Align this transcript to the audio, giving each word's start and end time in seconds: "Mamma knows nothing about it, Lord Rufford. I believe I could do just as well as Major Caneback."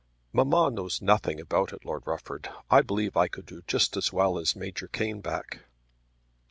"Mamma 0.33 0.71
knows 0.71 0.99
nothing 0.99 1.39
about 1.39 1.71
it, 1.71 1.85
Lord 1.85 2.07
Rufford. 2.07 2.49
I 2.71 2.81
believe 2.81 3.15
I 3.15 3.27
could 3.27 3.45
do 3.45 3.61
just 3.67 3.95
as 3.95 4.11
well 4.11 4.39
as 4.39 4.55
Major 4.55 4.87
Caneback." 4.87 5.59